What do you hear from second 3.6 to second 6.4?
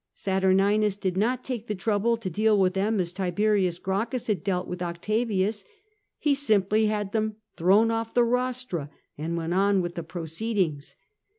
Gracchus had dealt with Octavius; he